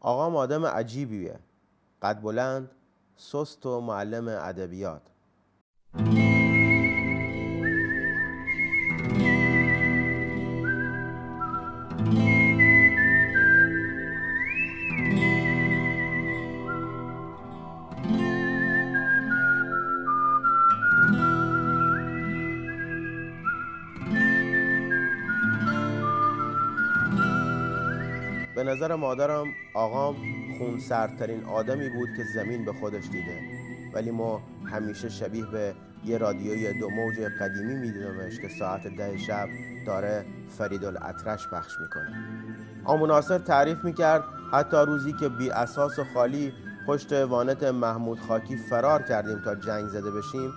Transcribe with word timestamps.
آقام 0.00 0.36
آدم 0.36 0.66
عجیبیه. 0.66 1.38
قد 2.02 2.20
بلند 2.20 2.70
سست 3.16 3.66
و 3.66 3.80
معلم 3.80 4.28
ادبیات. 4.28 5.02
به 28.58 28.64
نظر 28.64 28.94
مادرم 28.94 29.46
آقام 29.74 30.16
خونسردترین 30.58 31.44
آدمی 31.44 31.88
بود 31.88 32.08
که 32.16 32.24
زمین 32.34 32.64
به 32.64 32.72
خودش 32.72 33.08
دیده. 33.08 33.40
ولی 33.94 34.10
ما 34.10 34.42
همیشه 34.72 35.08
شبیه 35.08 35.46
به 35.46 35.74
یه 36.04 36.18
رادیوی 36.18 36.80
دو 36.80 36.90
موج 36.90 37.20
قدیمی 37.40 37.74
میدیدمش 37.74 38.40
که 38.40 38.48
ساعت 38.58 38.86
ده 38.86 39.18
شب 39.18 39.48
داره 39.86 40.24
فرید 40.58 40.84
الاطرش 40.84 41.48
پخش 41.48 41.72
می‌کنه. 41.80 42.16
آموناصر 42.84 43.38
تعریف 43.38 43.84
می‌کرد 43.84 44.24
حتی 44.52 44.76
روزی 44.76 45.12
که 45.12 45.28
بی 45.28 45.50
اساس 45.50 45.98
و 45.98 46.04
خالی 46.14 46.52
پشت 46.86 47.12
وانت 47.12 47.62
محمود 47.62 48.20
خاکی 48.20 48.56
فرار 48.56 49.02
کردیم 49.02 49.38
تا 49.44 49.54
جنگ 49.54 49.86
زده 49.86 50.10
بشیم 50.10 50.52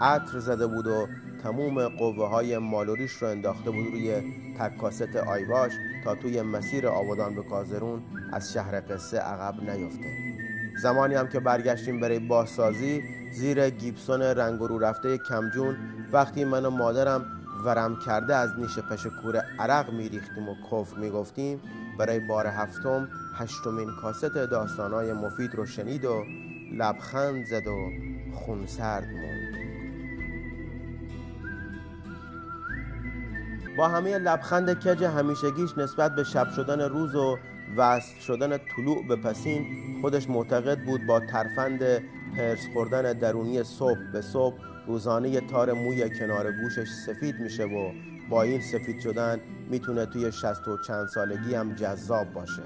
عطر 0.00 0.38
زده 0.38 0.66
بود 0.66 0.86
و 0.86 1.08
تموم 1.42 1.88
قوه 1.88 2.28
های 2.28 2.58
مالوریش 2.58 3.12
رو 3.12 3.28
انداخته 3.28 3.70
بود 3.70 3.86
روی 3.86 4.22
تکاست 4.58 5.16
آیواش 5.16 5.72
توی 6.14 6.42
مسیر 6.42 6.88
آبادان 6.88 7.34
به 7.34 7.42
کازرون 7.42 8.02
از 8.32 8.52
شهر 8.52 8.80
قصه 8.80 9.18
عقب 9.18 9.70
نیفته. 9.70 10.36
زمانی 10.82 11.14
هم 11.14 11.28
که 11.28 11.40
برگشتیم 11.40 12.00
برای 12.00 12.18
بازسازی 12.18 13.02
زیر 13.32 13.70
گیبسون 13.70 14.22
رنگ 14.22 14.60
رو 14.60 14.78
رفته 14.78 15.18
کمجون 15.18 15.76
وقتی 16.12 16.44
من 16.44 16.64
و 16.64 16.70
مادرم 16.70 17.26
ورم 17.64 17.98
کرده 18.06 18.36
از 18.36 18.50
نیش 18.58 18.78
پشکور 18.78 19.42
عرق 19.58 19.92
میریختیم 19.92 20.48
و 20.48 20.54
کف 20.70 20.96
می‌گفتیم 20.96 21.60
برای 21.98 22.20
بار 22.20 22.46
هفتم 22.46 23.08
هشتمین 23.34 23.88
کاست 24.02 24.24
داستانهای 24.24 25.12
مفید 25.12 25.54
رو 25.54 25.66
شنید 25.66 26.04
و 26.04 26.24
لبخند 26.72 27.46
زد 27.46 27.66
و 27.66 27.90
خونسرد 28.34 29.04
موند. 29.04 29.35
با 33.76 33.88
همه 33.88 34.18
لبخند 34.18 34.72
کج 34.72 35.04
همیشگیش 35.04 35.78
نسبت 35.78 36.14
به 36.14 36.24
شب 36.24 36.50
شدن 36.50 36.80
روز 36.80 37.14
و 37.14 37.38
وصل 37.76 38.20
شدن 38.20 38.58
طلوع 38.58 39.06
به 39.08 39.16
پسین 39.16 39.66
خودش 40.00 40.28
معتقد 40.28 40.78
بود 40.84 41.06
با 41.06 41.20
ترفند 41.20 41.82
هرس 42.36 42.66
خوردن 42.72 43.12
درونی 43.12 43.64
صبح 43.64 43.98
به 44.12 44.20
صبح 44.20 44.54
روزانه 44.86 45.40
تار 45.40 45.72
موی 45.72 46.18
کنار 46.18 46.52
گوشش 46.52 46.88
سفید 47.06 47.40
میشه 47.40 47.64
و 47.64 47.92
با 48.30 48.42
این 48.42 48.60
سفید 48.60 49.00
شدن 49.00 49.40
می‌تونه 49.70 50.06
توی 50.06 50.32
شست 50.32 50.68
و 50.68 50.78
چند 50.78 51.08
سالگی 51.08 51.54
هم 51.54 51.74
جذاب 51.74 52.32
باشه. 52.32 52.62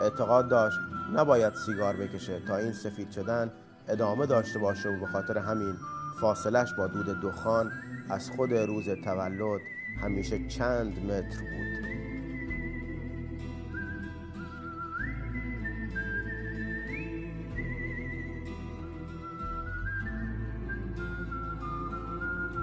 اعتقاد 0.00 0.48
داشت 0.48 0.78
نباید 1.14 1.54
سیگار 1.54 1.96
بکشه 1.96 2.40
تا 2.48 2.56
این 2.56 2.72
سفید 2.72 3.10
شدن 3.10 3.50
ادامه 3.88 4.26
داشته 4.26 4.58
باشه 4.58 4.88
و 4.88 5.00
به 5.00 5.06
خاطر 5.06 5.38
همین 5.38 5.76
فاصلش 6.20 6.68
با 6.78 6.86
دود 6.86 7.20
دخان 7.20 7.72
از 8.10 8.30
خود 8.30 8.52
روز 8.52 8.88
تولد 9.04 9.60
همیشه 10.02 10.48
چند 10.48 11.04
متر 11.04 11.40
بود. 11.40 11.84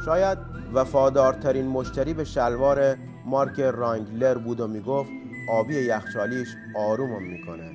شاید 0.05 0.37
وفادارترین 0.73 1.67
مشتری 1.67 2.13
به 2.13 2.23
شلوار 2.23 2.95
مارک 3.25 3.59
رانگلر 3.59 4.37
بود 4.37 4.59
و 4.59 4.67
می‌گفت 4.67 5.11
آبی 5.49 5.75
یخچالیش 5.75 6.47
آرومم 6.75 7.23
می‌کنه. 7.23 7.71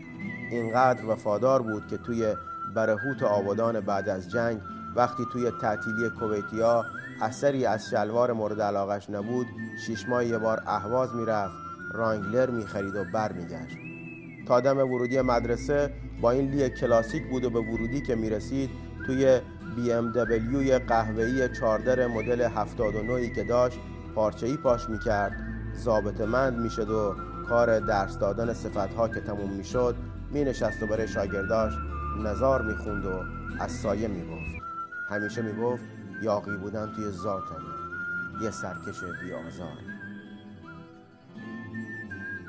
اینقدر 0.50 1.06
وفادار 1.06 1.62
بود 1.62 1.86
که 1.86 1.96
توی 1.96 2.34
برهوت 2.74 3.22
آبادان 3.22 3.80
بعد 3.80 4.08
از 4.08 4.30
جنگ 4.30 4.60
وقتی 4.96 5.24
توی 5.32 5.50
تعطیلی 5.60 6.10
کویتیا 6.20 6.84
اثری 7.20 7.66
از 7.66 7.88
شلوار 7.90 8.32
مورد 8.32 8.62
علاقش 8.62 9.10
نبود 9.10 9.46
شیش 9.86 10.08
ماه 10.08 10.24
یه 10.24 10.38
بار 10.38 10.62
اهواز 10.66 11.14
می‌رفت 11.14 11.54
رانگلر 11.94 12.50
می‌خرید 12.50 12.96
و 12.96 13.04
بر 13.04 13.32
میگشت 13.32 13.76
تا 14.48 14.60
دم 14.60 14.78
ورودی 14.78 15.20
مدرسه 15.20 15.92
با 16.20 16.30
این 16.30 16.50
لی 16.50 16.70
کلاسیک 16.70 17.28
بود 17.30 17.44
و 17.44 17.50
به 17.50 17.60
ورودی 17.60 18.00
که 18.00 18.14
می‌رسید 18.14 18.70
توی 19.06 19.40
بی 19.76 19.92
ام 19.92 20.12
دبلیوی 20.12 20.78
قهوه‌ای 20.78 21.48
چاردر 21.48 22.06
مدل 22.06 22.40
79 22.40 23.34
که 23.34 23.44
داشت 23.44 23.78
پارچه‌ای 24.14 24.56
پاش 24.56 24.88
می‌کرد. 24.88 25.32
ضابط 25.76 26.20
مند 26.20 26.58
می‌شد 26.58 26.90
و 26.90 27.14
کار 27.48 27.80
درس 27.80 28.18
دادن 28.18 28.52
صفتها 28.52 29.08
که 29.08 29.20
تموم 29.20 29.50
می‌شد 29.50 29.96
مینشست 30.30 30.82
و 30.82 30.86
برای 30.86 31.08
شاگرداش 31.08 31.72
نظار 32.24 32.62
می‌خوند 32.62 33.04
و 33.04 33.22
از 33.60 33.72
سایه 33.72 34.08
می‌گفت 34.08 34.65
همیشه 35.08 35.42
می‌گفت 35.42 35.84
یاقی 36.22 36.56
بودن 36.56 36.92
توی 36.96 37.10
ذاتمه. 37.10 37.86
یه 38.42 38.50
سرکش 38.50 39.00
بی 39.22 39.32
آزار 39.32 39.78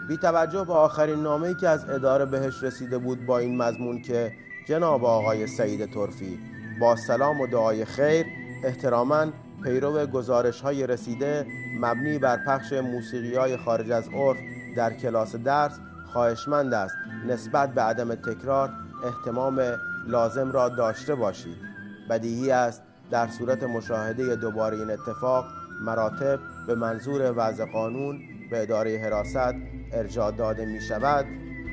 بی 0.07 0.17
توجه 0.17 0.63
به 0.63 0.73
آخرین 0.73 1.23
نامه‌ای 1.23 1.55
که 1.55 1.69
از 1.69 1.89
اداره 1.89 2.25
بهش 2.25 2.63
رسیده 2.63 2.97
بود 2.97 3.25
با 3.25 3.37
این 3.37 3.57
مضمون 3.57 4.01
که 4.01 4.33
جناب 4.67 5.05
آقای 5.05 5.47
سعید 5.47 5.93
ترفی 5.93 6.39
با 6.79 6.95
سلام 6.95 7.41
و 7.41 7.47
دعای 7.47 7.85
خیر 7.85 8.25
احتراما 8.63 9.25
پیرو 9.63 10.05
گزارش 10.05 10.61
های 10.61 10.87
رسیده 10.87 11.45
مبنی 11.79 12.19
بر 12.19 12.37
پخش 12.37 12.73
موسیقی 12.73 13.35
های 13.35 13.57
خارج 13.57 13.91
از 13.91 14.09
عرف 14.09 14.37
در 14.75 14.93
کلاس 14.93 15.35
درس 15.35 15.79
خواهشمند 16.05 16.73
است 16.73 16.95
نسبت 17.27 17.73
به 17.73 17.81
عدم 17.81 18.15
تکرار 18.15 18.69
احتمام 19.03 19.61
لازم 20.07 20.51
را 20.51 20.69
داشته 20.69 21.15
باشید. 21.15 21.76
بدیهی 22.09 22.51
است. 22.51 22.81
در 23.11 23.27
صورت 23.27 23.63
مشاهده 23.63 24.35
دوباره 24.35 24.77
این 24.77 24.91
اتفاق 24.91 25.45
مراتب 25.81 26.39
به 26.67 26.75
منظور 26.75 27.33
وضع 27.35 27.65
قانون 27.65 28.19
به 28.51 28.61
اداره 28.61 28.99
حراست 28.99 29.55
ارجاع 29.93 30.31
داده 30.31 30.65
می 30.65 30.81
شود. 30.81 31.25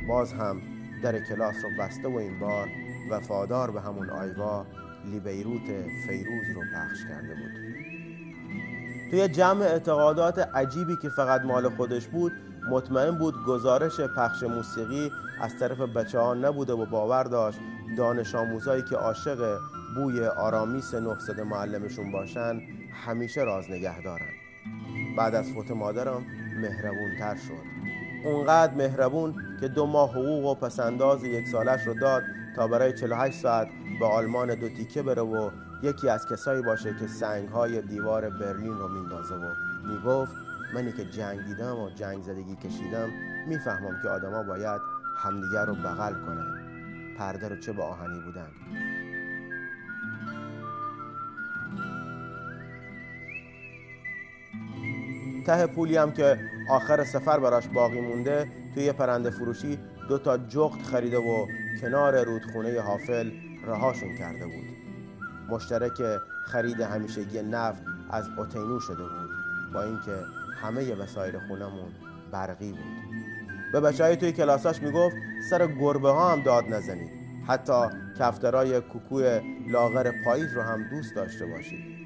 باز 0.08 0.32
هم 0.32 0.60
در 1.02 1.18
کلاس 1.18 1.54
رو 1.64 1.70
بسته 1.84 2.08
و 2.08 2.16
این 2.16 2.40
بار 2.40 2.68
وفادار 3.10 3.70
به 3.70 3.80
همون 3.80 4.10
آیوا 4.10 4.66
لیبیروت 5.04 5.66
فیروز 6.06 6.46
رو 6.54 6.62
پخش 6.74 6.98
کرده 7.08 7.34
بود. 7.34 7.64
توی 9.10 9.28
جمع 9.28 9.62
اعتقادات 9.62 10.38
عجیبی 10.38 10.96
که 11.02 11.08
فقط 11.08 11.40
مال 11.40 11.68
خودش 11.68 12.06
بود 12.06 12.32
مطمئن 12.70 13.18
بود 13.18 13.34
گزارش 13.46 14.00
پخش 14.00 14.42
موسیقی 14.42 15.10
از 15.40 15.58
طرف 15.60 15.80
بچه 15.80 16.18
ها 16.18 16.34
نبوده 16.34 16.72
و 16.72 16.86
باور 16.86 17.24
داشت. 17.24 17.58
دانش 17.98 18.34
آموزایی 18.34 18.82
که 18.82 18.96
عاشق 18.96 19.58
بوی 19.94 20.26
آرامیس 20.26 20.94
نهصد 20.94 21.40
معلمشون 21.40 22.12
باشن 22.12 22.60
همیشه 23.06 23.40
راز 23.40 23.70
نگه 23.70 24.02
دارن. 24.02 24.32
بعد 25.16 25.34
از 25.34 25.52
فوت 25.52 25.70
مادرم 25.70 26.26
مهربون 26.60 27.18
تر 27.18 27.36
شد. 27.36 27.64
اونقدر 28.24 28.74
مهربون 28.74 29.34
که 29.60 29.68
دو 29.68 29.86
ماه 29.86 30.10
حقوق 30.10 30.44
و 30.44 30.54
پسنداز 30.54 31.24
یک 31.24 31.48
سالش 31.48 31.86
رو 31.86 31.94
داد 31.94 32.22
تا 32.56 32.68
برای 32.68 32.92
48 32.92 33.38
ساعت 33.38 33.68
به 34.00 34.06
آلمان 34.06 34.54
دو 34.54 34.68
تیکه 34.68 35.02
بره 35.02 35.22
و 35.22 35.50
یکی 35.82 36.08
از 36.08 36.26
کسایی 36.26 36.62
باشه 36.62 36.94
که 37.00 37.06
سنگ 37.06 37.48
های 37.48 37.82
دیوار 37.82 38.30
برلین 38.30 38.78
رو 38.78 38.88
میندازه 38.88 39.34
و 39.34 39.54
می‌گفت 39.88 40.32
منی 40.74 40.92
که 40.92 41.04
جنگ 41.04 41.44
دیدم 41.44 41.76
و 41.78 41.90
جنگ 41.90 42.22
زدگی 42.22 42.56
کشیدم 42.56 43.08
می‌فهمم 43.48 44.00
که 44.02 44.08
آدما 44.08 44.42
باید 44.42 44.80
همدیگر 45.16 45.64
رو 45.64 45.74
بغل 45.74 46.12
کنن. 46.12 46.60
پرده 47.18 47.48
رو 47.48 47.56
چه 47.56 47.72
به 47.72 47.82
آهنی 47.82 48.20
بودن؟ 48.20 48.48
ته 55.46 55.66
پولی 55.66 55.96
هم 55.96 56.12
که 56.12 56.38
آخر 56.70 57.04
سفر 57.04 57.38
براش 57.38 57.68
باقی 57.68 58.00
مونده 58.00 58.48
توی 58.74 58.92
پرنده 58.92 59.30
فروشی 59.30 59.78
دو 60.08 60.18
تا 60.18 60.38
جغت 60.38 60.82
خریده 60.82 61.18
و 61.18 61.46
کنار 61.80 62.24
رودخونه 62.24 62.80
حافل 62.80 63.30
رهاشون 63.66 64.16
کرده 64.18 64.44
بود. 64.44 64.76
مشترک 65.48 66.02
خرید 66.44 66.80
همیشگی 66.80 67.42
نفت 67.42 67.82
از 68.10 68.28
اوتینو 68.38 68.80
شده 68.80 69.02
بود. 69.02 69.30
با 69.74 69.82
اینکه 69.82 70.16
همه 70.62 70.94
وسایل 70.94 71.38
خونمون 71.38 71.92
برقی 72.32 72.70
بود. 72.70 73.04
به 73.72 73.80
بچه 73.80 74.16
توی 74.16 74.32
کلاساش 74.32 74.82
می‌گفت 74.82 75.16
سر 75.50 75.66
گربه 75.66 76.10
ها 76.10 76.32
هم 76.32 76.42
داد 76.42 76.64
نزنید. 76.68 77.10
حتی 77.46 77.82
کفترای 78.18 78.80
کوکوی 78.80 79.40
لاغر 79.68 80.12
پاییز 80.24 80.52
رو 80.54 80.62
هم 80.62 80.90
دوست 80.90 81.14
داشته 81.14 81.46
باشید. 81.46 82.03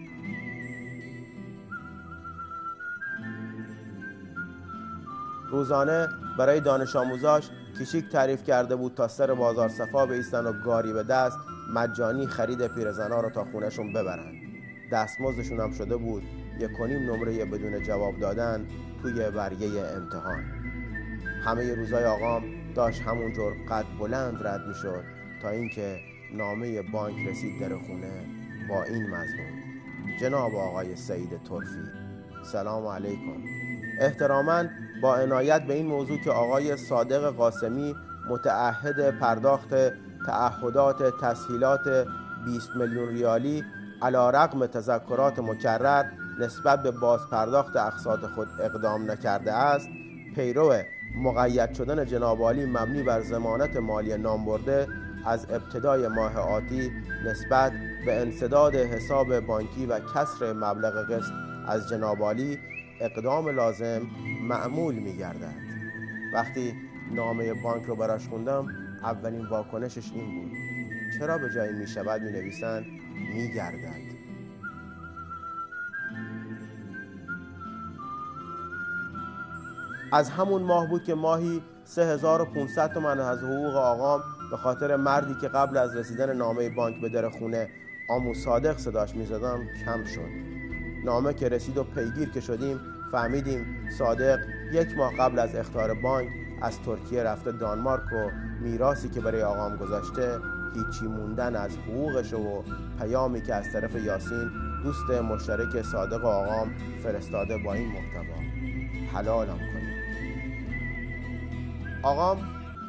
روزانه 5.50 6.08
برای 6.38 6.60
دانش 6.60 6.96
آموزاش 6.96 7.50
کیشیک 7.78 8.08
تعریف 8.08 8.44
کرده 8.44 8.76
بود 8.76 8.94
تا 8.94 9.08
سر 9.08 9.34
بازار 9.34 9.68
صفا 9.68 10.06
بیستن 10.06 10.46
و 10.46 10.52
گاری 10.52 10.92
به 10.92 11.02
دست 11.02 11.38
مجانی 11.74 12.26
خرید 12.26 12.66
پیرزنا 12.66 13.20
رو 13.20 13.30
تا 13.30 13.44
خونشون 13.44 13.92
ببرن. 13.92 14.32
دستمزدشون 14.92 15.60
هم 15.60 15.72
شده 15.72 15.96
بود 15.96 16.22
یک 16.60 16.72
کنیم 16.78 17.12
نمره 17.12 17.44
بدون 17.44 17.82
جواب 17.82 18.18
دادن 18.20 18.66
توی 19.02 19.30
برگه 19.30 19.66
امتحان. 19.96 20.44
همه 21.44 21.74
روزای 21.74 22.04
آقام 22.04 22.42
داشت 22.74 23.02
همونجور 23.02 23.52
قد 23.70 23.84
بلند 24.00 24.46
رد 24.46 24.66
می‌شد 24.68 25.04
تا 25.42 25.48
اینکه 25.48 25.98
نامه 26.34 26.82
بانک 26.82 27.28
رسید 27.28 27.60
در 27.60 27.68
خونه 27.68 28.26
با 28.68 28.82
این 28.82 29.02
مضمون. 29.06 29.58
جناب 30.20 30.54
آقای 30.54 30.96
سعید 30.96 31.42
ترفی 31.42 31.82
سلام 32.52 32.86
علیکم. 32.86 33.67
احتراما 34.00 34.64
با 35.02 35.16
عنایت 35.16 35.62
به 35.62 35.74
این 35.74 35.86
موضوع 35.86 36.18
که 36.18 36.30
آقای 36.30 36.76
صادق 36.76 37.30
قاسمی 37.30 37.94
متعهد 38.28 39.18
پرداخت 39.18 39.74
تعهدات 40.26 41.20
تسهیلات 41.20 42.06
20 42.44 42.70
میلیون 42.76 43.08
ریالی 43.08 43.64
علا 44.02 44.30
رقم 44.30 44.66
تذکرات 44.66 45.38
مکرر 45.38 46.04
نسبت 46.40 46.82
به 46.82 46.90
بازپرداخت 46.90 47.76
اقساط 47.76 48.20
خود 48.20 48.48
اقدام 48.60 49.10
نکرده 49.10 49.52
است 49.52 49.88
پیرو 50.34 50.74
مقید 51.14 51.74
شدن 51.74 52.06
جناب 52.06 52.42
مبنی 52.42 53.02
بر 53.02 53.20
زمانت 53.20 53.76
مالی 53.76 54.16
نامبرده 54.16 54.86
از 55.26 55.46
ابتدای 55.50 56.08
ماه 56.08 56.36
آتی 56.36 56.92
نسبت 57.24 57.72
به 58.06 58.20
انصداد 58.20 58.74
حساب 58.74 59.40
بانکی 59.40 59.86
و 59.86 60.00
کسر 60.00 60.52
مبلغ 60.52 61.10
قسط 61.10 61.32
از 61.68 61.88
جناب 61.88 62.22
اقدام 63.00 63.48
لازم 63.48 64.02
معمول 64.42 64.94
می 64.94 65.16
گردد 65.16 65.54
وقتی 66.32 66.74
نامه 67.14 67.54
بانک 67.54 67.84
رو 67.84 67.96
براش 67.96 68.28
خوندم 68.28 68.66
اولین 69.02 69.46
واکنشش 69.46 70.12
این 70.14 70.40
بود. 70.40 70.52
چرا 71.18 71.38
به 71.38 71.50
جای 71.54 71.72
می 71.72 71.86
شود 71.86 72.22
می 72.22 72.32
نویسند 72.32 72.84
می 73.34 73.52
گردد 73.54 74.18
از 80.12 80.30
همون 80.30 80.62
ماه 80.62 80.88
بود 80.88 81.04
که 81.04 81.14
ماهی 81.14 81.62
3500 81.84 82.92
تومن 82.92 83.20
از 83.20 83.38
حقوق 83.38 83.76
آقام 83.76 84.22
به 84.50 84.56
خاطر 84.56 84.96
مردی 84.96 85.34
که 85.40 85.48
قبل 85.48 85.76
از 85.76 85.96
رسیدن 85.96 86.36
نامه 86.36 86.68
بانک 86.68 87.00
به 87.00 87.08
در 87.08 87.28
خونه 87.28 87.68
آمو 88.08 88.34
صادق 88.34 88.76
صداش 88.76 89.14
می‌زدم 89.14 89.60
کم 89.84 90.04
شد. 90.04 90.57
نامه 91.04 91.34
که 91.34 91.48
رسید 91.48 91.78
و 91.78 91.84
پیگیر 91.84 92.30
که 92.30 92.40
شدیم 92.40 92.80
فهمیدیم 93.12 93.66
صادق 93.98 94.38
یک 94.72 94.96
ماه 94.96 95.16
قبل 95.16 95.38
از 95.38 95.54
اختار 95.54 95.94
بانک 95.94 96.28
از 96.62 96.82
ترکیه 96.82 97.22
رفته 97.22 97.52
دانمارک 97.52 98.12
و 98.12 98.30
میراسی 98.60 99.08
که 99.08 99.20
برای 99.20 99.42
آقام 99.42 99.76
گذاشته 99.76 100.38
هیچی 100.74 101.06
موندن 101.06 101.56
از 101.56 101.70
حقوقش 101.76 102.32
و 102.32 102.64
پیامی 103.00 103.42
که 103.42 103.54
از 103.54 103.72
طرف 103.72 103.94
یاسین 103.94 104.50
دوست 104.82 105.10
مشترک 105.10 105.82
صادق 105.82 106.24
آقام 106.24 106.70
فرستاده 107.02 107.58
با 107.58 107.74
این 107.74 107.88
محتوا. 107.88 108.42
حلالم 109.14 109.58
کنیم. 109.58 109.88
آقام 112.02 112.38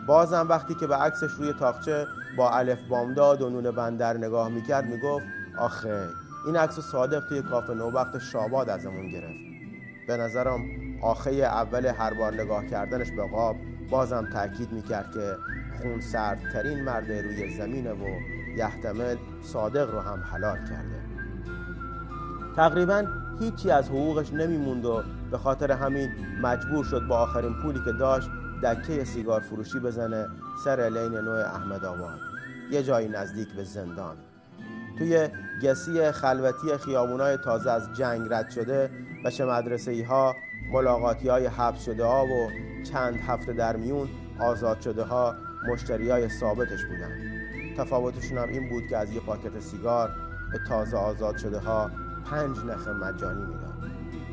بازم 0.08 0.46
وقتی 0.50 0.76
که 0.76 0.88
به 0.88 0.96
عکسش 0.96 1.32
روی 1.32 1.54
تاقچه 1.54 2.08
با 2.38 2.52
الف 2.52 2.80
بامداد 2.90 3.42
و 3.42 3.50
نون 3.50 3.72
بندر 3.72 4.18
نگاه 4.18 4.50
می‌کرد 4.50 4.86
می‌گفت 4.86 5.26
آخه 5.58 6.08
این 6.46 6.56
عکس 6.56 6.80
صادق 6.80 7.28
توی 7.30 7.42
کافه 7.42 7.74
وقت 7.74 8.20
شاباد 8.20 8.70
ازمون 8.70 9.10
گرفت. 9.10 9.40
به 10.08 10.18
نظرم 10.18 10.62
آخه 11.02 11.32
اول 11.32 11.86
هر 11.86 12.14
بار 12.14 12.34
نگاه 12.34 12.66
کردنش 12.66 13.12
به 13.12 13.28
قاب 13.28 13.56
بازم 13.90 14.30
تاکید 14.34 14.72
می‌کرد 14.72 15.12
که 15.14 15.36
خون 15.82 16.02
سردترین 16.02 16.84
مرد 16.84 17.12
روی 17.12 17.58
زمینه 17.58 17.92
و 17.92 18.08
یحتمل 18.58 19.16
صادق 19.42 19.92
رو 19.92 20.00
هم 20.00 20.24
حلال 20.32 20.58
کرده. 20.58 21.00
تقریبا 22.56 23.08
هیچی 23.40 23.72
از 23.72 23.90
حقوقش 23.90 24.34
نمیموند 24.34 24.86
و 24.86 25.04
به 25.32 25.38
خاطر 25.38 25.72
همین 25.72 26.10
مجبور 26.42 26.86
شد 26.86 27.08
با 27.08 27.18
آخرین 27.18 27.54
پولی 27.62 27.80
که 27.86 27.92
داشت 27.92 28.30
دکه 28.64 29.04
سیگار 29.04 29.42
فروشی 29.42 29.80
بزنه 29.80 30.28
سر 30.64 30.90
لین 30.90 31.12
نوع 31.12 31.40
احمد 31.40 31.86
آباد. 31.86 32.20
یه 32.72 32.84
جایی 32.84 33.08
نزدیک 33.08 33.48
به 33.56 33.64
زندان. 33.64 34.16
توی 35.00 35.30
گسی 35.64 36.12
خلوتی 36.12 36.78
خیابونای 36.78 37.38
تازه 37.38 37.72
از 37.72 37.94
جنگ 37.94 38.28
رد 38.34 38.50
شده 38.50 38.90
و 39.26 39.32
چه 39.32 39.46
مدرسه 39.46 39.92
ای 39.92 40.02
ها 40.02 40.36
ملاقاتی 40.72 41.28
های 41.28 41.46
حبس 41.46 41.86
شده 41.86 42.06
ها 42.06 42.26
و 42.26 42.52
چند 42.84 43.16
هفته 43.16 43.54
در 43.54 43.76
میون 43.76 44.10
آزاد 44.40 44.82
شده 44.82 45.04
ها 45.04 45.36
مشتری 45.68 46.10
های 46.10 46.30
ثابتش 46.30 46.86
بودن. 46.86 47.12
تفاوتشون 47.78 48.38
هم 48.38 48.50
این 48.50 48.70
بود 48.70 48.88
که 48.88 48.98
از 48.98 49.12
یه 49.12 49.20
پاکت 49.20 49.60
سیگار 49.60 50.10
به 50.52 50.60
تازه 50.68 50.98
آزاد 50.98 51.38
شده 51.38 51.60
ها 51.60 51.92
پنج 52.26 52.58
نخ 52.58 52.88
مجانی 52.88 53.46
می‌داد. 53.46 53.92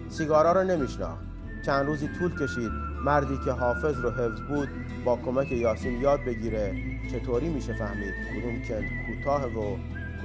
سیگارا 0.08 0.52
رو 0.52 0.62
نمیشناخت. 0.62 1.24
چند 1.66 1.86
روزی 1.86 2.08
طول 2.18 2.34
کشید 2.38 2.70
مردی 3.04 3.38
که 3.44 3.50
حافظ 3.50 4.00
رو 4.00 4.10
حفظ 4.10 4.40
بود 4.40 4.68
با 5.04 5.16
کمک 5.16 5.52
یاسین 5.52 6.00
یاد 6.00 6.20
بگیره 6.24 6.74
چطوری 7.12 7.48
میشه 7.48 7.72
فهمید 7.72 8.14
کدوم 8.30 8.62
کند 8.62 8.84
کوتاه 9.06 9.44
و 9.44 9.76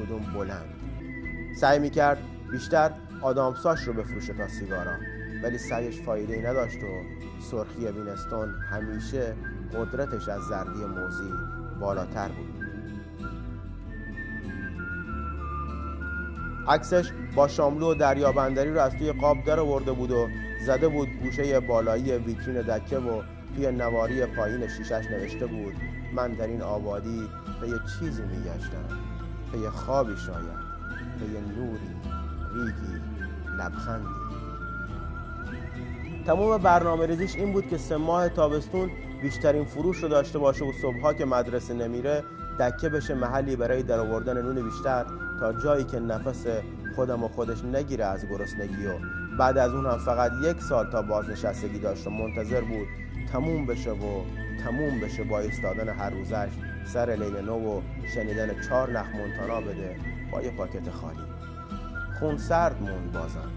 کدوم 0.06 0.34
بلند. 0.34 0.70
سعی 1.56 1.80
می‌کرد 1.80 2.18
بیشتر 2.52 2.92
آدامساش 3.22 3.84
رو 3.84 3.94
بفروشه 3.94 4.34
تا 4.34 4.48
سیگارا 4.48 4.92
ولی 5.44 5.58
سعیش 5.58 6.02
فایده 6.02 6.34
ای 6.34 6.42
نداشت 6.42 6.84
و 6.84 7.04
سرخی 7.52 7.88
وینستون 7.88 8.50
همیشه 8.70 9.36
قدرتش 9.74 10.30
از 10.30 10.42
زردی 10.42 10.86
موزی 10.86 11.34
بالاتر 11.80 12.28
بود. 12.28 12.62
عکسش 16.68 17.12
با 17.36 17.48
شاملو 17.48 17.92
و 17.92 17.94
دریابندری 17.94 18.74
رو 18.74 18.80
از 18.80 18.96
توی 18.96 19.12
قاب 19.12 19.44
در 19.44 19.60
آورده 19.60 19.92
بود 19.92 20.12
و 20.12 20.28
زده 20.66 20.88
بود 20.88 21.10
گوشه 21.24 21.60
بالایی 21.60 22.12
ویترین 22.12 22.62
دکه 22.62 22.98
و 22.98 23.22
توی 23.56 23.72
نواری 23.72 24.26
پایین 24.26 24.68
شیشش 24.68 25.06
نوشته 25.12 25.46
بود 25.48 25.74
من 26.14 26.32
در 26.34 26.48
این 26.48 26.62
آبادی 26.62 27.30
به 27.62 27.70
یه 27.70 27.76
چیزی 28.00 28.22
میگشتم. 28.22 29.11
یه 29.58 29.70
خوابی 29.70 30.18
شاید 30.18 30.72
یه 31.34 31.40
نوری 31.40 31.96
ریگی 32.54 33.02
لبخندی. 33.58 34.22
تمام 36.26 36.58
برنامه 36.58 37.06
ریزیش 37.06 37.36
این 37.36 37.54
بود 37.54 37.68
که 37.68 37.78
سه 37.78 37.98
ماه 37.98 38.30
تابستون 38.30 38.92
بیشترین 39.22 39.66
فروش 39.66 39.98
رو 40.04 40.10
داشته 40.10 40.40
باشه 40.40 40.66
و 40.66 40.72
صبحها 40.82 41.14
که 41.14 41.26
مدرسه 41.26 41.74
نمیره 41.74 42.24
دکه 42.60 42.90
بشه 42.90 43.14
محلی 43.14 43.56
برای 43.56 43.84
در 43.84 44.00
آوردن 44.00 44.42
نون 44.42 44.70
بیشتر 44.70 45.06
تا 45.40 45.54
جایی 45.54 45.84
که 45.84 46.00
نفس 46.00 46.46
خودم 46.96 47.24
و 47.24 47.28
خودش 47.28 47.64
نگیره 47.64 48.06
از 48.06 48.26
گرسنگی 48.30 48.86
و 48.86 48.92
بعد 49.40 49.58
از 49.58 49.72
اون 49.72 49.86
هم 49.86 49.98
فقط 49.98 50.32
یک 50.44 50.62
سال 50.62 50.92
تا 50.92 51.02
بازنشستگی 51.02 51.80
داشت 51.80 52.08
و 52.08 52.10
منتظر 52.10 52.62
بود 52.62 52.88
تموم 53.32 53.66
بشه 53.66 53.92
و 53.92 54.24
تموم 54.64 55.00
بشه 55.00 55.24
با 55.24 55.40
ایستادن 55.40 55.90
هر 55.90 56.10
روزش. 56.10 56.71
سر 56.94 57.10
لیل 57.10 57.46
نو 57.46 57.78
و 57.78 57.82
شنیدن 58.16 58.62
چهار 58.62 58.92
نخ 58.92 59.06
مونتانا 59.16 59.62
بده 59.62 59.96
با 60.32 60.42
یه 60.42 60.52
پاکت 60.52 60.90
خالی. 60.90 61.24
خون 62.20 62.38
سرد 62.38 62.82
موند 62.82 63.12
بازم. 63.12 63.52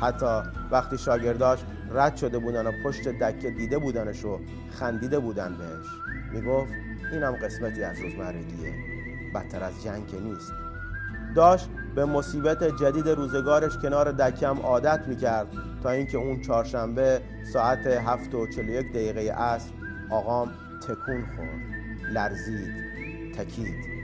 حتی 0.00 0.50
وقتی 0.70 0.98
شاگرداش 0.98 1.58
رد 1.90 2.16
شده 2.16 2.38
بودن 2.38 2.66
و 2.66 2.72
پشت 2.84 3.08
دکه 3.08 3.50
دیده 3.50 3.78
بودنش 3.78 4.24
و 4.24 4.40
خندیده 4.70 5.18
بودن 5.18 5.56
بهش 5.58 5.86
می‌گفت 6.32 6.72
اینم 7.12 7.32
قسمتی 7.32 7.82
از 7.82 8.00
روزمرگیه. 8.00 8.74
بدتر 9.34 9.62
از 9.62 9.84
جنگ 9.84 10.06
که 10.06 10.20
نیست. 10.20 10.52
داشت 11.34 11.68
به 11.94 12.04
مصیبت 12.04 12.64
جدید 12.64 13.08
روزگارش 13.08 13.78
کنار 13.78 14.12
دکم 14.12 14.58
عادت 14.58 15.00
می‌کرد 15.06 15.46
تا 15.82 15.90
اینکه 15.90 16.18
اون 16.18 16.40
چهارشنبه 16.40 17.20
ساعت 17.52 17.86
هفت 17.86 18.34
و 18.34 18.46
چلیک 18.46 18.92
دقیقه 18.92 19.32
عصر 19.32 19.70
آقام 20.10 20.50
تکون 20.82 21.24
خورد. 21.36 21.77
لرزید 22.12 22.72
تکید. 23.38 23.98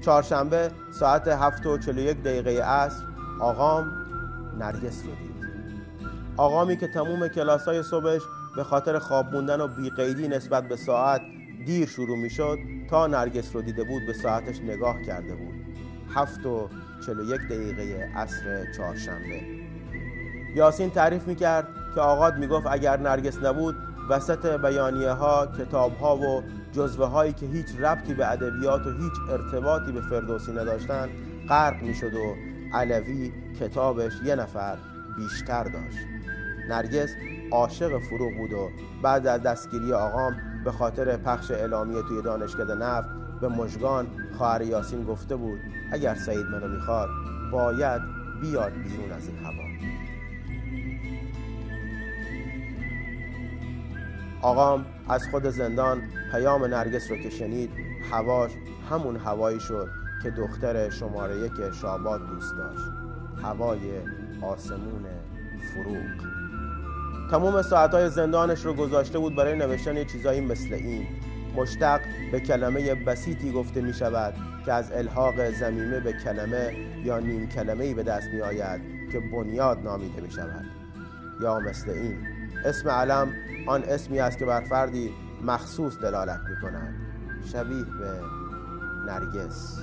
چهارشنبه 0.00 0.70
ساعت 0.90 1.28
هفت 1.28 1.66
و 1.66 1.78
چلیک 1.78 2.22
دقیقه 2.22 2.62
عصر 2.62 3.04
آقام 3.40 3.92
نرگس 4.58 5.02
رو 5.04 5.10
دید. 5.10 5.36
آقامی 6.36 6.76
که 6.76 6.88
تموم 6.88 7.28
کلاس 7.28 7.64
های 7.64 7.82
صبحش 7.82 8.22
به 8.56 8.64
خاطر 8.64 8.98
خواب 8.98 9.34
موندن 9.34 9.60
و 9.60 9.68
بیقیدی 9.68 10.28
نسبت 10.28 10.68
به 10.68 10.76
ساعت 10.76 11.20
دیر 11.66 11.88
شروع 11.88 12.18
می 12.18 12.30
شد 12.30 12.58
تا 12.90 13.06
نرگس 13.06 13.54
رو 13.54 13.62
دیده 13.62 13.84
بود 13.84 14.06
به 14.06 14.12
ساعتش 14.12 14.60
نگاه 14.60 15.02
کرده 15.02 15.34
بود. 15.34 15.54
هفت 16.14 16.46
و 16.46 16.68
چلو 17.06 17.24
یک 17.34 17.40
دقیقه 17.40 18.10
عصر 18.16 18.72
چهارشنبه. 18.76 19.40
یاسین 20.54 20.90
تعریف 20.90 21.28
می 21.28 21.34
کرد 21.34 21.68
که 21.94 22.00
آقاد 22.00 22.38
می 22.38 22.46
گفت 22.46 22.66
اگر 22.66 22.96
نرگس 22.96 23.38
نبود 23.42 23.76
وسط 24.08 24.46
بیانیه 24.46 25.10
ها 25.10 25.46
کتاب 25.46 25.96
ها 25.96 26.16
و 26.16 26.42
جزوه 26.76 27.06
هایی 27.06 27.32
که 27.32 27.46
هیچ 27.46 27.66
ربطی 27.80 28.14
به 28.14 28.32
ادبیات 28.32 28.86
و 28.86 28.90
هیچ 28.90 29.12
ارتباطی 29.30 29.92
به 29.92 30.00
فردوسی 30.00 30.52
نداشتن 30.52 31.08
غرق 31.48 31.82
می 31.82 31.94
شد 31.94 32.14
و 32.14 32.34
علوی 32.72 33.32
کتابش 33.60 34.12
یه 34.24 34.34
نفر 34.34 34.76
بیشتر 35.16 35.64
داشت. 35.64 35.98
نرگس 36.68 37.10
عاشق 37.52 37.98
فروغ 37.98 38.36
بود 38.36 38.52
و 38.52 38.70
بعد 39.02 39.26
از 39.26 39.42
دستگیری 39.42 39.92
آقام 39.92 40.36
به 40.64 40.72
خاطر 40.72 41.16
پخش 41.16 41.50
اعلامیه 41.50 42.02
توی 42.02 42.22
دانشکده 42.22 42.74
نفت 42.74 43.08
به 43.40 43.48
مژگان 43.48 44.06
خواهر 44.38 44.62
یاسین 44.62 45.04
گفته 45.04 45.36
بود 45.36 45.60
اگر 45.92 46.14
سعید 46.14 46.46
منو 46.46 46.68
می‌خواد 46.68 47.08
باید 47.52 48.02
بیاد 48.40 48.72
بیرون 48.72 49.12
از 49.12 49.28
این 49.28 49.38
هوا. 49.38 49.65
آقام 54.46 54.86
از 55.08 55.28
خود 55.28 55.50
زندان 55.50 56.02
پیام 56.30 56.64
نرگس 56.64 57.10
رو 57.10 57.16
که 57.16 57.30
شنید 57.30 57.70
هواش 58.10 58.50
همون 58.90 59.16
هوایی 59.16 59.60
شد 59.60 59.88
که 60.22 60.30
دختر 60.30 60.90
شماره 60.90 61.36
یک 61.36 61.52
شاباد 61.80 62.20
دوست 62.28 62.56
داشت. 62.56 62.90
هوای 63.42 63.80
آسمون 64.42 65.04
فروغ. 65.74 66.30
تمام 67.30 67.62
ساعتهای 67.62 68.10
زندانش 68.10 68.64
رو 68.64 68.74
گذاشته 68.74 69.18
بود 69.18 69.36
برای 69.36 69.58
نوشتن 69.58 70.04
چیزایی 70.04 70.40
مثل 70.40 70.74
این. 70.74 71.06
مشتق 71.56 72.00
به 72.32 72.40
کلمه 72.40 72.94
بسیطی 72.94 73.52
گفته 73.52 73.80
می 73.80 73.94
شود 73.94 74.34
که 74.64 74.72
از 74.72 74.92
الحاق 74.92 75.50
زمیمه 75.50 76.00
به 76.00 76.12
کلمه 76.12 76.76
یا 77.04 77.18
نیم 77.18 77.48
کلمه 77.48 77.94
به 77.94 78.02
دست 78.02 78.28
می 78.28 78.40
آید 78.40 78.80
که 79.12 79.20
بنیاد 79.20 79.78
نامیده 79.84 80.20
می 80.20 80.30
شود. 80.30 80.64
یا 81.40 81.60
مثل 81.60 81.90
این. 81.90 82.35
اسم 82.64 82.88
علم 82.88 83.32
آن 83.66 83.82
اسمی 83.82 84.20
است 84.20 84.38
که 84.38 84.44
بر 84.44 84.60
فردی 84.60 85.14
مخصوص 85.42 85.98
دلالت 85.98 86.40
می 86.50 86.56
کند 86.62 86.94
شبیه 87.52 87.84
به 87.84 88.20
نرگس. 89.06 89.78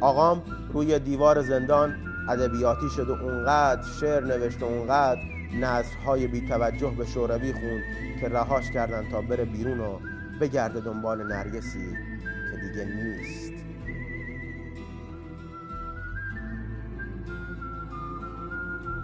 آقام 0.00 0.42
روی 0.72 0.98
دیوار 0.98 1.42
زندان 1.42 1.96
ادبیاتی 2.28 2.88
شد 2.96 3.10
و 3.10 3.12
اونقدر 3.12 3.82
شعر 4.00 4.24
نوشت 4.24 4.62
و 4.62 4.64
اونقدر 4.64 5.20
نظرهای 5.60 6.26
بی 6.26 6.48
توجه 6.48 6.90
به 6.90 7.04
شوروی 7.04 7.52
خوند 7.52 7.82
که 8.20 8.28
رهاش 8.28 8.70
کردن 8.70 9.10
تا 9.10 9.20
بره 9.20 9.44
بیرون 9.44 9.80
و 9.80 9.98
بگرده 10.40 10.80
دنبال 10.80 11.26
نرگسی 11.26 11.96
که 12.50 12.68
دیگه 12.68 12.84
نیست. 12.84 13.57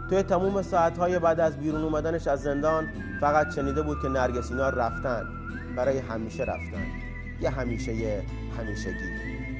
توی 0.08 0.22
تموم 0.22 0.62
ساعتهای 0.62 1.18
بعد 1.18 1.40
از 1.40 1.56
بیرون 1.56 1.82
اومدنش 1.82 2.26
از 2.26 2.42
زندان 2.42 2.88
فقط 3.20 3.54
شنیده 3.54 3.82
بود 3.82 4.02
که 4.02 4.08
نرگسینا 4.08 4.68
رفتن. 4.68 5.22
برای 5.76 5.98
همیشه 5.98 6.42
رفتن. 6.42 6.86
یه 7.40 7.50
همیشه 7.50 7.94
یه 7.94 8.22
همیشگی. 8.58 9.10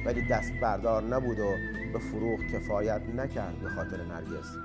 ولی 0.05 0.27
دست 0.27 0.51
بردار 0.61 1.03
نبود 1.03 1.39
و 1.39 1.51
به 1.93 1.99
فروغ 1.99 2.39
کفایت 2.53 3.01
نکرد 3.15 3.59
به 3.63 3.69
خاطر 3.69 3.97
نرگس. 3.97 4.57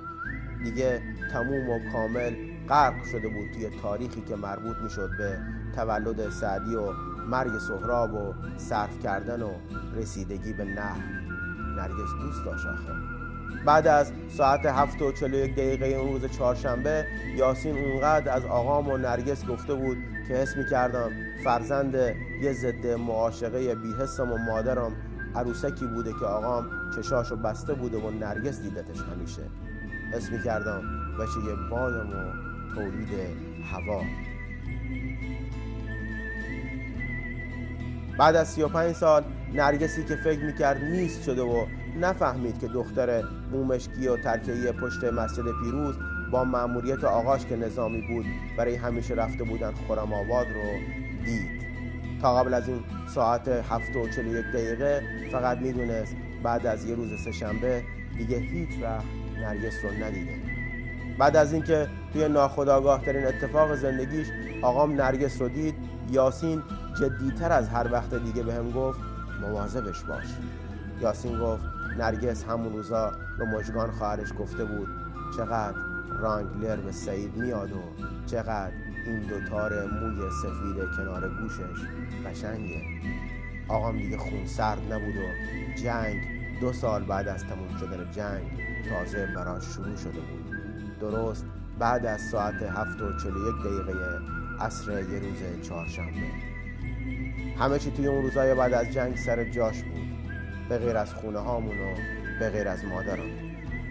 دیگه 0.65 1.03
تموم 1.33 1.71
و 1.71 1.93
کامل 1.93 2.35
غرق 2.69 3.05
شده 3.05 3.29
بود 3.29 3.51
توی 3.55 3.71
تاریخی 3.83 4.21
که 4.21 4.37
مربوط 4.37 4.77
می‌شد 4.83 5.11
به 5.19 5.39
تولد 5.77 6.31
سعدی 6.31 6.75
و 6.75 6.93
مرگ 7.29 7.59
سهراب 7.59 8.15
و 8.15 8.35
صرف 8.57 8.99
کردن 8.99 9.43
و 9.43 9.51
رسیدگی 9.97 10.53
به 10.53 10.65
نه 10.65 10.93
نرگس 11.77 12.11
دوست 12.23 12.45
داشت 12.45 12.67
آخه. 12.67 13.10
بعد 13.67 13.87
از 13.87 14.13
ساعت 14.29 14.67
هفت 14.67 15.03
و 15.03 15.13
چلو 15.13 15.35
یک 15.35 15.53
دقیقه 15.53 15.87
اون 15.87 16.13
روز 16.13 16.31
چهارشنبه 16.31 17.07
یاسین 17.37 17.79
اونقدر 17.79 18.33
از 18.33 18.45
آقام 18.45 18.89
و 18.89 18.97
نرگس 18.97 19.47
گفته 19.47 19.75
بود 19.75 19.99
که 20.29 20.35
حس 20.35 20.57
می 20.57 20.65
کردم 20.71 21.11
فرزند 21.45 21.95
یه 22.43 22.53
ضد 22.53 22.87
معاشقه 22.87 23.75
بیحسم 23.75 24.33
و 24.33 24.37
مادرم 24.37 24.93
عروسکی 25.35 25.87
بوده 25.87 26.13
که 26.21 26.27
آقام 26.27 26.71
چشاشو 26.97 27.37
بسته 27.37 27.75
بوده 27.75 27.99
و 27.99 28.11
نرگس 28.11 28.61
دیدتش 28.63 29.01
همیشه. 29.01 29.43
حس 30.13 30.31
می 30.31 30.43
کردم 30.43 30.83
بچه 31.21 31.71
بادم 31.71 32.11
و 32.11 32.51
تولید 32.75 33.09
هوا. 33.73 34.03
بعد 38.19 38.37
از 38.37 38.49
35 38.49 38.95
سال 38.95 39.25
نرگسی 39.55 40.05
که 40.05 40.17
فکر 40.17 40.45
می‌کرد 40.45 40.85
نیست 40.85 41.23
شده 41.23 41.43
و 41.43 41.67
نفهمید 41.97 42.59
که 42.59 42.69
دختر 42.69 43.23
مومشکی 43.53 44.09
و 44.09 44.17
ترکیه 44.17 44.73
پشت 44.73 45.05
مسجد 45.05 45.45
پیروز 45.63 45.95
با 46.31 46.45
مأموریت 46.45 47.05
آقاش 47.05 47.47
که 47.47 47.57
نظامی 47.57 48.01
بود 48.01 48.27
برای 48.59 48.75
همیشه 48.75 49.15
رفته 49.15 49.45
بودن 49.45 49.73
خورم 49.73 50.13
آباد 50.13 50.47
رو 50.47 50.79
دید. 51.25 51.61
تا 52.23 52.37
قبل 52.37 52.55
از 52.55 52.69
این 52.69 52.81
ساعت 53.15 53.49
هفت 53.49 53.97
و 53.97 54.09
چلو 54.09 54.39
یک 54.39 54.47
دقیقه 54.47 55.03
فقط 55.33 55.59
می‌دونست 55.59 56.17
بعد 56.43 56.67
از 56.67 56.85
یه 56.85 56.95
روز 56.95 57.21
سهشنبه 57.25 57.83
دیگه 58.19 58.39
هیچ 58.39 58.83
وقت 58.83 59.05
نرگس 59.41 59.85
رو 59.85 60.05
ندیده. 60.05 60.33
بعد 61.19 61.37
از 61.37 61.53
اینکه 61.53 61.89
توی 62.13 62.29
ناخداگاه 62.29 63.05
ترین 63.05 63.27
اتفاق 63.27 63.75
زندگیش 63.75 64.27
آقام 64.63 64.93
نرگس 64.93 65.41
رو 65.41 65.49
دید 65.49 65.75
یاسین 66.11 66.63
جدیتر 67.01 67.53
از 67.53 67.69
هر 67.69 67.93
وقت 67.93 68.15
دیگه 68.15 68.43
به 68.43 68.55
هم 68.55 68.71
گفت 68.71 69.01
مواظبش 69.41 70.03
باش. 70.03 70.27
یاسین 71.01 71.39
گفت 71.39 71.63
نرگس 71.99 72.45
همون 72.45 72.73
روزا 72.73 73.13
به 73.39 73.45
مجگان 73.45 73.91
خواهرش 73.91 74.33
گفته 74.39 74.65
بود 74.65 74.89
چقدر 75.37 75.79
رانگلر 76.11 76.77
به 76.77 76.93
سعید 76.93 77.37
میاد 77.37 77.73
و 77.73 77.81
چقدر 78.27 78.73
این 79.07 79.21
دوتار 79.21 79.87
موی 79.87 80.31
سفید 80.43 80.97
کنار 80.97 81.29
گوشش 81.29 81.87
قشنگه. 82.27 82.83
آقام 83.69 83.97
دیگه 83.97 84.19
خون 84.19 84.47
سرد 84.47 84.93
نبود 84.93 85.17
و 85.17 85.29
جنگ 85.83 86.21
دو 86.61 86.73
سال 86.73 87.05
بعد 87.05 87.29
از 87.29 87.45
تموم 87.45 87.77
شدن 87.81 88.11
جنگ 88.11 88.43
تازه 88.89 89.27
براش 89.37 89.65
شروع 89.65 89.97
شده 89.97 90.21
بود. 90.21 90.99
درست 91.01 91.47
بعد 91.79 92.07
از 92.07 92.21
ساعت 92.21 92.63
هفت 92.63 93.01
و 93.01 93.19
چلو 93.19 93.49
یک 93.49 93.65
دقیقه 93.65 94.19
عصر 94.61 94.93
یه 94.93 95.19
روز 95.19 95.69
چهارشنبه. 95.69 96.11
همه 97.59 97.79
چی 97.79 97.91
توی 97.91 98.07
اون 98.07 98.23
روزای 98.23 98.55
بعد 98.55 98.73
از 98.73 98.93
جنگ 98.93 99.17
سر 99.17 99.45
جاش 99.45 99.83
بود. 99.83 100.10
به 100.71 100.79
غیر 100.79 100.97
از 100.97 101.15
خونه 101.15 101.39
هامون 101.39 101.79
و 101.81 101.95
به 102.41 102.51
غیر 102.51 102.69
از 102.69 102.85
مادرم 102.85 103.31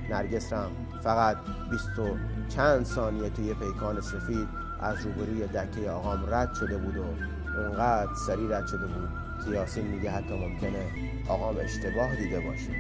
نرگس 0.10 0.54
رم 0.54 0.72
فقط 1.04 1.38
بیست 1.72 2.00
و 2.00 2.18
چند 2.50 2.86
ثانیه 2.86 3.30
توی 3.30 3.54
پیکان 3.54 4.02
سفید 4.02 4.48
از 4.80 5.06
روبروی 5.06 5.48
دکه 5.48 5.90
آقام 5.90 6.34
رد 6.34 6.54
شده 6.54 6.78
بود 6.78 6.98
و 6.98 7.04
اونقدر 7.60 8.14
سریع 8.28 8.58
رد 8.58 8.68
شده 8.68 8.88
بود 8.88 9.10
که 9.46 9.52
یاسین 9.52 9.88
میگه 9.88 10.12
حتی 10.12 10.34
ممکنه 10.34 10.86
آقام 11.30 11.56
اشتباه 11.60 12.16
دیده 12.16 12.40
باشه. 12.40 12.72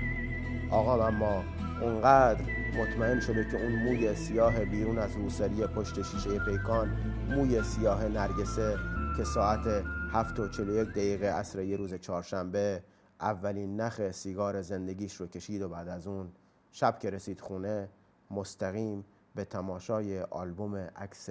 آقام 0.72 1.01
اما 1.01 1.44
اونقدر 1.82 2.41
مطمئن 2.77 3.20
شده 3.20 3.46
که 3.51 3.63
اون 3.63 3.75
موی 3.75 4.15
سیاه 4.15 4.65
بیرون 4.65 5.00
از 5.00 5.15
روسری 5.15 5.68
پشت 5.68 6.01
شیشه 6.01 6.39
پیکان 6.39 6.89
موی 7.29 7.63
سیاه 7.63 8.08
نرگسه 8.08 8.77
که 9.18 9.24
ساعت 9.24 9.84
هفت 10.13 10.39
و 10.39 10.48
چلو 10.48 10.75
یک 10.75 10.89
دقیقه 10.89 11.27
عصر 11.27 11.62
یه 11.62 11.77
روز 11.77 11.94
چهارشنبه 11.94 12.82
اولین 13.21 13.81
نخ 13.81 14.11
سیگار 14.11 14.61
زندگیش 14.61 15.15
رو 15.15 15.27
کشید 15.27 15.61
و 15.61 15.69
بعد 15.69 15.88
از 15.88 16.07
اون 16.07 16.31
شب 16.71 16.99
که 16.99 17.09
رسید 17.09 17.41
خونه 17.41 17.89
مستقیم 18.31 19.05
به 19.35 19.45
تماشای 19.45 20.21
آلبوم 20.21 20.75
عکس 20.75 21.29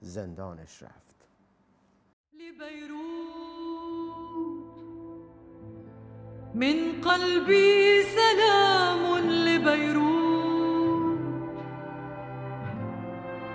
زندانش 0.00 0.82
رفت. 0.82 1.10
من 6.54 7.00
قلبي 7.00 8.02
سلام 8.02 9.16
لبيروت 9.28 10.10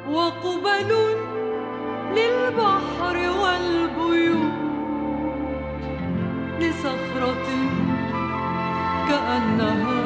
وقبل 0.08 1.15
كأنها 9.16 10.05